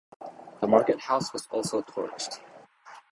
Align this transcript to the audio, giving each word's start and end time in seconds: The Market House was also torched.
The 0.61 0.67
Market 0.67 0.99
House 1.01 1.31
was 1.31 1.47
also 1.51 1.83
torched. 1.83 2.39